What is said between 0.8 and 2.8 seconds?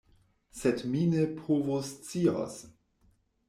mi ne povoscios.